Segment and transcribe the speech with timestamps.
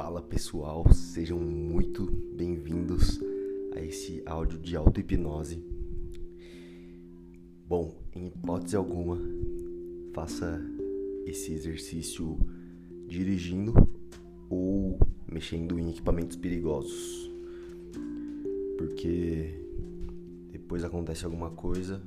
[0.00, 3.20] Fala pessoal, sejam muito bem-vindos
[3.74, 5.60] a esse áudio de auto-hipnose.
[7.66, 9.18] Bom, em hipótese alguma,
[10.14, 10.64] faça
[11.26, 12.38] esse exercício
[13.08, 13.74] dirigindo
[14.48, 17.28] ou mexendo em equipamentos perigosos,
[18.78, 19.52] porque
[20.52, 22.00] depois acontece alguma coisa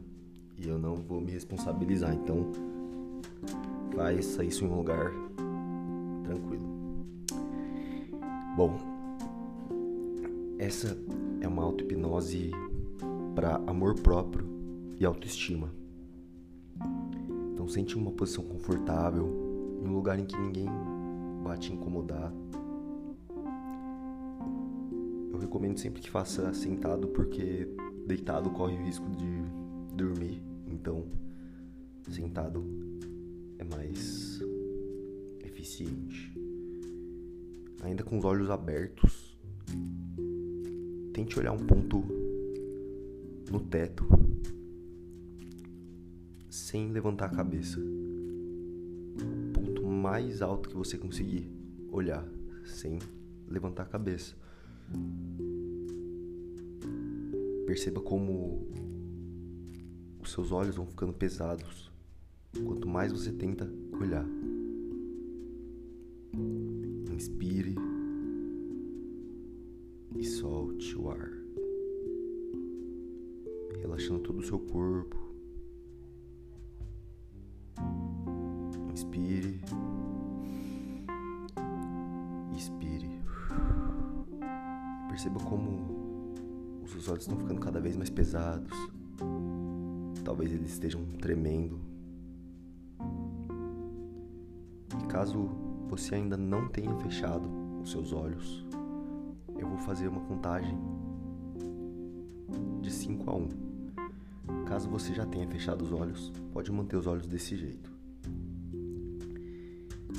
[0.58, 2.54] e eu não vou me responsabilizar, então
[3.93, 5.11] faça isso em um lugar
[6.23, 6.71] tranquilo.
[8.55, 8.78] Bom,
[10.59, 10.97] essa
[11.39, 12.51] é uma auto-hipnose
[13.33, 14.46] para amor próprio
[15.00, 15.73] e autoestima.
[17.54, 20.68] Então sente uma posição confortável, em um lugar em que ninguém
[21.42, 22.33] vai te incomodar.
[25.31, 27.70] Eu recomendo sempre que faça sentado porque
[28.06, 30.43] deitado corre o risco de dormir.
[30.68, 31.06] Então,
[32.09, 32.66] sentado
[33.58, 34.42] é mais
[35.39, 36.31] eficiente.
[37.82, 39.38] Ainda com os olhos abertos,
[41.14, 42.04] tente olhar um ponto
[43.52, 44.06] no teto
[46.50, 47.80] sem levantar a cabeça.
[47.80, 51.50] O ponto mais alto que você conseguir
[51.92, 52.26] olhar
[52.66, 53.00] sem
[53.48, 54.36] levantar a cabeça.
[57.66, 58.68] Perceba como
[60.22, 61.92] os seus olhos vão ficando pesados
[62.66, 64.26] quanto mais você tenta olhar.
[70.97, 71.31] O ar,
[73.80, 75.17] relaxando todo o seu corpo.
[78.92, 79.61] Inspire,
[82.56, 83.22] expire.
[85.09, 86.33] Perceba como
[86.83, 88.72] os seus olhos estão ficando cada vez mais pesados.
[90.23, 91.80] Talvez eles estejam tremendo.
[95.02, 95.50] E caso
[95.89, 97.50] você ainda não tenha fechado
[97.81, 98.66] os seus olhos,
[99.71, 100.77] vou fazer uma contagem
[102.82, 103.39] de 5 a 1.
[103.39, 104.65] Um.
[104.65, 107.89] Caso você já tenha fechado os olhos, pode manter os olhos desse jeito.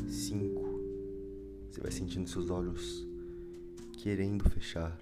[0.08, 0.62] 5.
[1.70, 3.06] Você vai sentindo seus olhos
[3.98, 4.98] querendo fechar,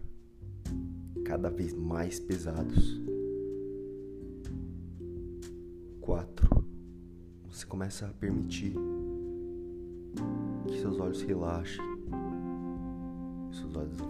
[1.24, 3.00] cada vez mais pesados.
[6.00, 6.64] 4.
[7.50, 8.74] Você começa a permitir
[10.66, 11.89] que seus olhos relaxem,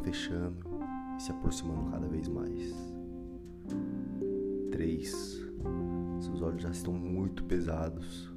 [0.00, 0.56] fechando
[1.16, 2.74] e se aproximando cada vez mais.
[4.70, 5.50] 3.
[6.20, 8.32] Seus olhos já estão muito pesados.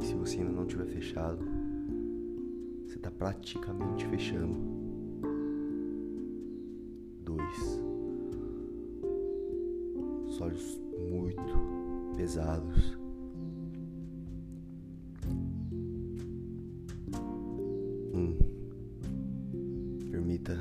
[0.00, 1.44] E se você ainda não tiver fechado,
[2.86, 4.58] você está praticamente fechando.
[7.24, 7.82] 2.
[10.26, 10.80] Os olhos
[11.10, 12.97] muito pesados.
[20.38, 20.56] Permita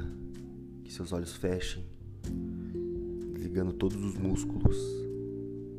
[0.83, 1.83] que seus olhos fechem,
[3.33, 4.77] desligando todos os músculos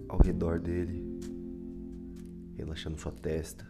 [0.09, 1.03] ao redor dele,
[2.56, 3.66] relaxando sua testa,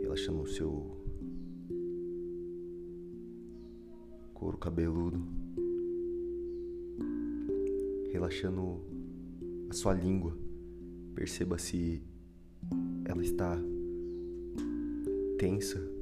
[0.00, 0.96] relaxando o seu
[4.32, 5.22] couro cabeludo,
[8.12, 8.80] relaxando
[9.68, 10.36] a sua língua.
[11.14, 12.02] Perceba se
[13.04, 13.58] ela está
[15.38, 15.95] tensa,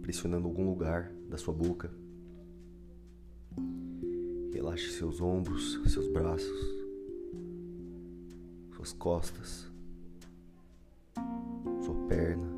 [0.00, 1.90] pressionando algum lugar da sua boca.
[4.52, 6.80] Relaxe seus ombros, seus braços,
[8.74, 9.70] suas costas,
[11.84, 12.48] sua perna.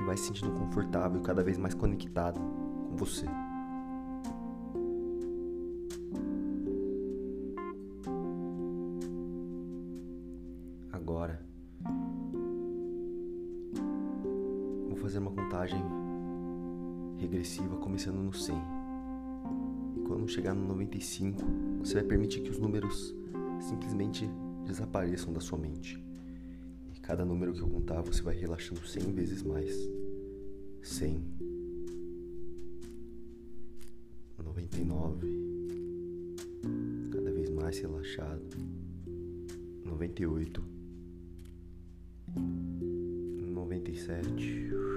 [0.00, 3.26] E vai se sentindo confortável, cada vez mais conectado com você.
[10.92, 11.40] Agora,
[15.16, 15.82] fazer uma contagem
[17.16, 18.54] regressiva começando no 100.
[19.96, 21.42] E quando chegar no 95,
[21.78, 23.14] você vai permitir que os números
[23.58, 24.28] simplesmente
[24.66, 25.98] desapareçam da sua mente.
[26.94, 29.74] E cada número que eu contar, você vai relaxando 100 vezes mais.
[30.82, 31.24] 100.
[34.44, 35.26] 99.
[37.10, 38.44] Cada vez mais relaxado.
[39.86, 40.62] 98.
[43.54, 44.95] 97.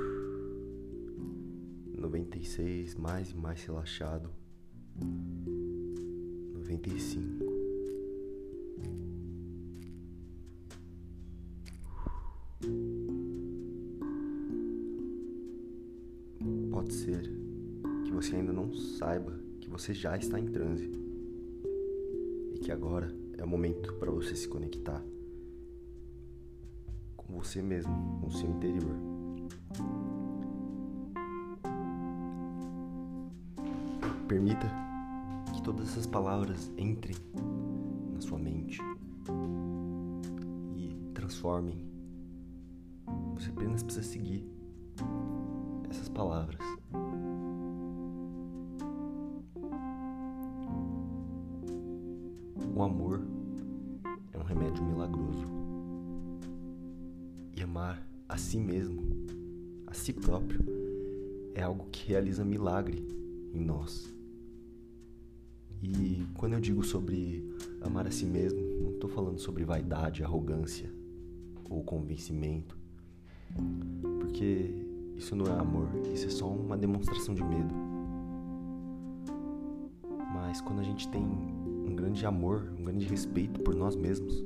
[2.09, 4.31] 96, mais e mais relaxado.
[6.55, 7.45] 95.
[16.71, 17.21] Pode ser
[18.03, 20.89] que você ainda não saiba que você já está em transe
[22.55, 25.03] e que agora é o momento para você se conectar
[27.15, 28.95] com você mesmo, com o seu interior.
[34.29, 34.71] Permita
[35.55, 37.15] que todas essas palavras entrem
[38.13, 38.79] na sua mente
[40.75, 41.83] e transformem.
[43.33, 44.47] Você apenas precisa seguir
[45.89, 46.59] essas palavras.
[52.75, 53.23] O amor
[54.31, 55.47] é um remédio milagroso.
[57.57, 57.99] E amar
[58.29, 59.01] a si mesmo,
[59.87, 60.63] a si próprio,
[61.55, 63.03] é algo que realiza milagre
[63.51, 64.18] em nós.
[65.81, 67.43] E quando eu digo sobre
[67.81, 70.91] amar a si mesmo, não estou falando sobre vaidade, arrogância
[71.69, 72.77] ou convencimento,
[74.19, 74.73] porque
[75.15, 77.73] isso não é amor, isso é só uma demonstração de medo.
[80.33, 84.43] Mas quando a gente tem um grande amor, um grande respeito por nós mesmos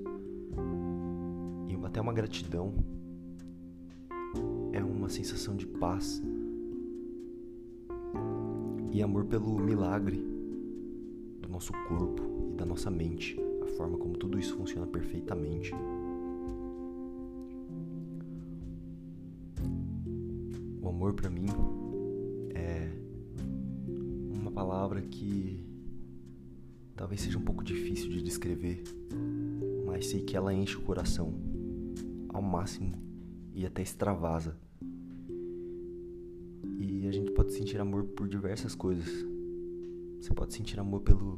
[1.68, 2.74] e até uma gratidão,
[4.72, 6.22] é uma sensação de paz
[8.92, 10.33] e amor pelo milagre
[11.54, 15.72] nosso corpo e da nossa mente, a forma como tudo isso funciona perfeitamente.
[20.82, 21.46] O amor para mim
[22.56, 22.90] é
[24.36, 25.64] uma palavra que
[26.96, 28.84] talvez seja um pouco difícil de descrever,
[29.86, 31.36] mas sei que ela enche o coração
[32.30, 32.98] ao máximo
[33.54, 34.58] e até extravasa.
[36.80, 39.33] E a gente pode sentir amor por diversas coisas
[40.24, 41.38] você pode sentir amor pelo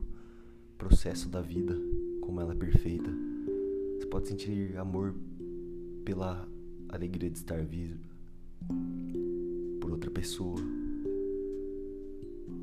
[0.77, 1.75] processo da vida,
[2.21, 3.09] como ela é perfeita.
[3.97, 5.15] Você pode sentir amor
[6.03, 6.47] pela
[6.89, 7.99] alegria de estar vivo,
[9.81, 10.59] por outra pessoa,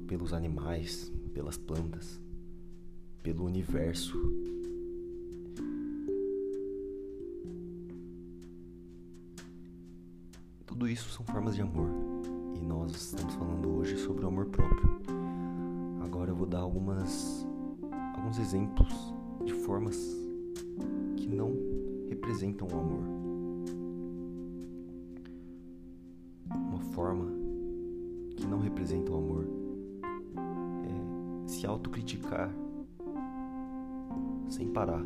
[0.07, 2.21] pelos animais, pelas plantas,
[3.21, 4.17] pelo universo.
[10.65, 11.91] Tudo isso são formas de amor
[12.55, 15.22] e nós estamos falando hoje sobre o amor próprio
[16.29, 17.47] eu vou dar algumas
[18.23, 19.13] alguns exemplos
[19.45, 19.97] de formas
[21.17, 21.53] que não
[22.09, 23.05] representam o amor.
[26.51, 27.27] Uma forma
[28.37, 29.47] que não representa o amor
[30.85, 32.55] é se autocriticar
[34.49, 35.05] sem parar.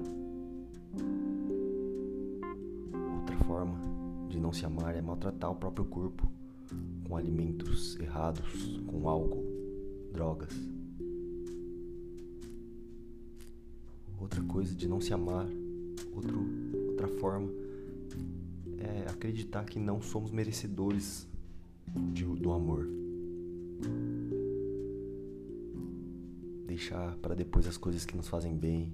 [3.18, 3.80] Outra forma
[4.28, 6.30] de não se amar é maltratar o próprio corpo
[7.08, 9.44] com alimentos errados, com álcool,
[10.12, 10.75] drogas.
[14.26, 15.46] Outra coisa de não se amar,
[16.12, 16.44] outro,
[16.88, 17.48] outra forma
[18.78, 21.28] é acreditar que não somos merecedores
[22.12, 22.88] de, do amor.
[26.66, 28.92] Deixar para depois as coisas que nos fazem bem,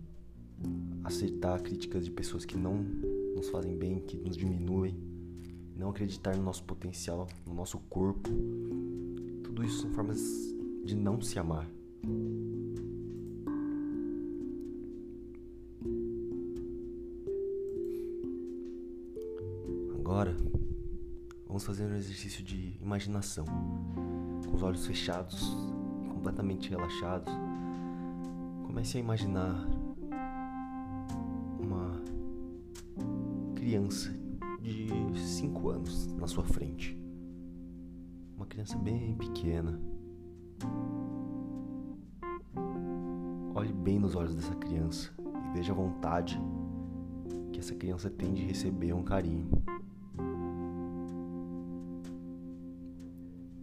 [1.03, 2.85] aceitar críticas de pessoas que não
[3.35, 4.95] nos fazem bem, que nos diminuem,
[5.75, 8.29] não acreditar no nosso potencial, no nosso corpo.
[9.43, 10.21] Tudo isso são formas
[10.85, 11.67] de não se amar.
[20.23, 20.37] Agora,
[21.49, 23.45] vamos fazer um exercício de imaginação,
[24.47, 25.53] com os olhos fechados
[26.01, 27.35] e completamente relaxados.
[28.65, 29.67] Comece a imaginar
[31.59, 32.01] uma
[33.57, 34.15] criança
[34.61, 36.97] de 5 anos na sua frente.
[38.37, 39.81] Uma criança bem pequena.
[43.57, 46.41] Olhe bem nos olhos dessa criança e veja a vontade
[47.53, 49.51] que essa criança tem de receber um carinho.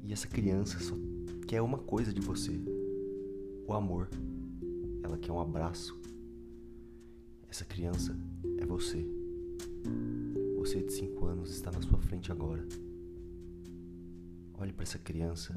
[0.09, 0.95] E essa criança só
[1.45, 2.59] quer uma coisa de você:
[3.67, 4.09] o amor.
[5.03, 5.95] Ela quer um abraço.
[7.47, 8.17] Essa criança
[8.57, 9.05] é você.
[10.57, 12.65] Você de 5 anos está na sua frente agora.
[14.57, 15.55] Olhe para essa criança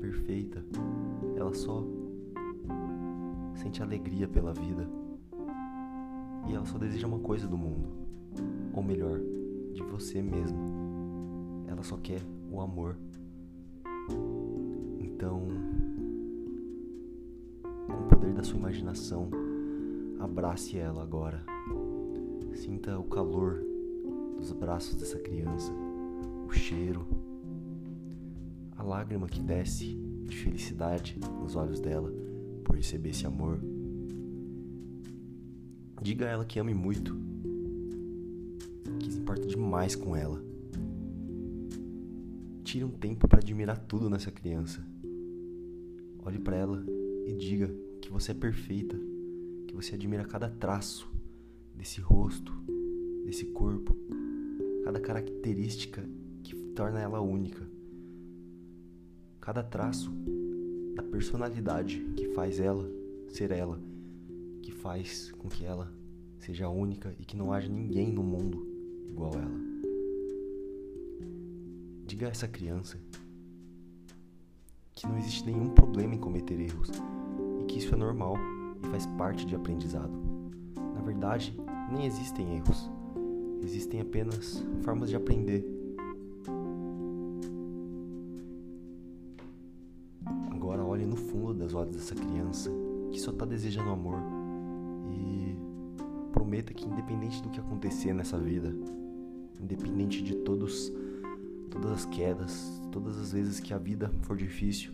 [0.00, 0.64] perfeita.
[1.36, 1.86] Ela só
[3.54, 4.84] sente alegria pela vida.
[6.48, 7.88] E ela só deseja uma coisa do mundo,
[8.72, 9.20] ou melhor,
[9.72, 10.58] de você mesmo.
[11.68, 12.96] Ela só quer o amor.
[14.98, 15.48] Então,
[17.86, 19.30] com o poder da sua imaginação,
[20.18, 21.44] abrace ela agora.
[22.54, 23.62] Sinta o calor
[24.36, 25.72] dos braços dessa criança,
[26.46, 27.06] o cheiro,
[28.76, 29.94] a lágrima que desce
[30.26, 32.12] de felicidade nos olhos dela
[32.64, 33.58] por receber esse amor.
[36.00, 37.16] Diga a ela que ame muito,
[39.00, 40.48] que se importa demais com ela
[42.68, 44.86] Tire um tempo para admirar tudo nessa criança.
[46.22, 46.84] Olhe para ela
[47.26, 48.94] e diga que você é perfeita,
[49.66, 51.10] que você admira cada traço
[51.74, 52.52] desse rosto,
[53.24, 53.96] desse corpo,
[54.84, 56.06] cada característica
[56.42, 57.66] que torna ela única.
[59.40, 60.12] Cada traço
[60.94, 62.86] da personalidade que faz ela
[63.30, 63.80] ser ela,
[64.60, 65.90] que faz com que ela
[66.38, 68.62] seja única e que não haja ninguém no mundo
[69.08, 69.67] igual a ela.
[72.18, 72.98] Diga a essa criança
[74.92, 76.90] que não existe nenhum problema em cometer erros
[77.60, 78.34] e que isso é normal
[78.82, 80.10] e faz parte de aprendizado.
[80.96, 81.56] Na verdade,
[81.92, 82.90] nem existem erros,
[83.62, 85.64] existem apenas formas de aprender.
[90.50, 92.68] Agora olhe no fundo das olhos dessa criança
[93.12, 94.18] que só está desejando amor
[95.08, 95.56] e
[96.32, 98.74] prometa que independente do que acontecer nessa vida,
[99.60, 100.92] independente de todos
[101.70, 104.92] todas as quedas, todas as vezes que a vida for difícil,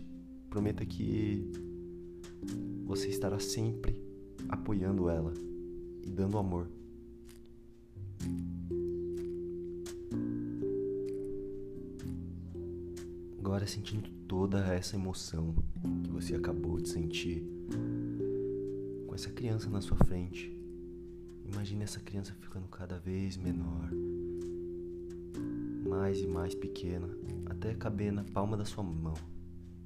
[0.49, 1.51] prometa que
[2.85, 4.01] você estará sempre
[4.49, 5.33] apoiando ela
[6.03, 6.69] e dando amor.
[13.39, 15.55] Agora sentindo toda essa emoção
[16.03, 17.43] que você acabou de sentir
[19.07, 20.51] com essa criança na sua frente.
[21.45, 23.89] Imagine essa criança ficando cada vez menor,
[26.05, 27.09] mais e mais pequena,
[27.47, 29.15] até caber na palma da sua mão.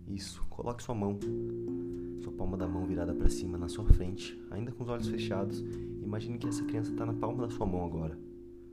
[0.06, 1.18] Isso, coloque sua mão,
[2.22, 5.64] sua palma da mão virada para cima na sua frente, ainda com os olhos fechados.
[6.04, 8.20] Imagine que essa criança está na palma da sua mão agora.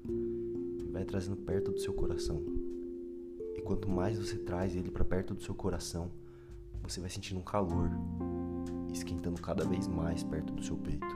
[0.08, 2.42] E vai trazendo perto do seu coração.
[3.54, 6.10] E quanto mais você traz ele para perto do seu coração,
[6.82, 7.88] você vai sentindo um calor
[8.92, 11.06] esquentando cada vez mais perto do seu peito.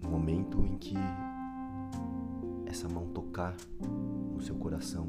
[0.00, 0.94] No momento em que
[2.66, 3.56] essa mão tocar
[4.34, 5.08] no seu coração,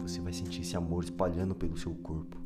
[0.00, 2.36] você vai sentir esse amor espalhando pelo seu corpo,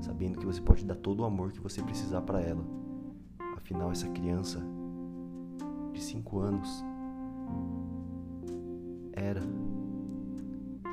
[0.00, 2.64] sabendo que você pode dar todo o amor que você precisar para ela.
[3.56, 4.62] Afinal, essa criança
[5.92, 6.84] de 5 anos
[9.12, 9.42] era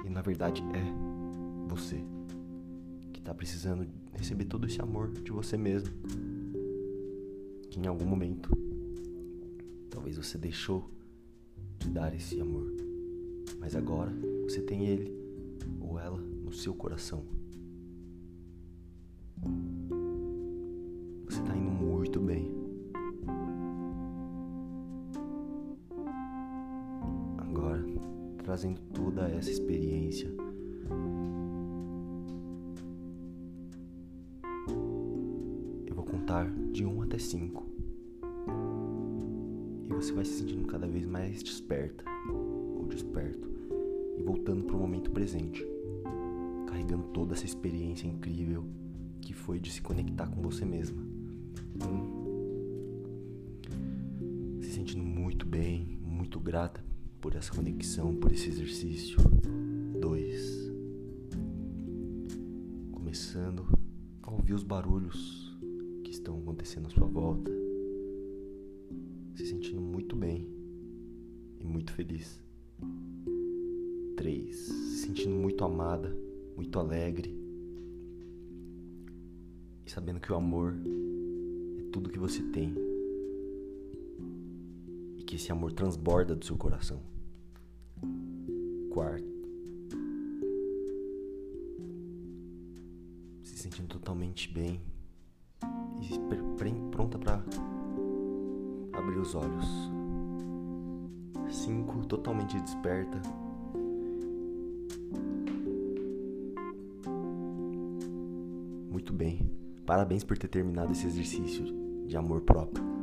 [0.05, 2.03] e na verdade é você
[3.11, 5.93] que está precisando receber todo esse amor de você mesmo.
[7.69, 8.49] Que em algum momento
[9.89, 10.89] talvez você deixou
[11.77, 12.74] te dar esse amor.
[13.60, 14.12] Mas agora
[14.43, 15.13] você tem ele
[15.79, 17.24] ou ela no seu coração.
[21.25, 22.51] Você está indo muito bem.
[27.38, 27.86] Agora,
[28.43, 30.29] trazendo toda essa experiência.
[35.86, 37.66] Eu vou contar de 1 até 5 você
[40.17, 43.47] vai se sentindo cada vez mais desperta ou desperto
[44.17, 45.63] e voltando para o momento presente,
[46.65, 48.65] carregando toda essa experiência incrível
[49.21, 51.00] que foi de se conectar com você mesma.
[51.88, 52.25] Um,
[54.59, 56.83] se sentindo muito bem, muito grata
[57.21, 59.19] por essa conexão, por esse exercício.
[60.01, 60.71] Dois,
[62.91, 63.67] começando
[64.24, 65.55] a ouvir os barulhos
[66.03, 67.66] que estão acontecendo à sua volta
[69.38, 70.48] se sentindo muito bem
[71.60, 72.41] e muito feliz.
[74.15, 74.56] 3.
[74.56, 76.17] Se sentindo muito amada,
[76.56, 77.38] muito alegre.
[79.86, 80.74] E sabendo que o amor
[81.77, 82.74] é tudo que você tem.
[85.17, 87.00] E que esse amor transborda do seu coração.
[88.89, 89.38] Quarto.
[93.44, 94.82] Se sentindo totalmente bem
[96.01, 97.44] e pronta para
[98.98, 99.66] abrir os olhos.
[101.50, 103.22] Cinco, totalmente desperta.
[108.89, 109.50] Muito bem.
[109.86, 111.66] Parabéns por ter terminado esse exercício
[112.06, 112.97] de amor próprio.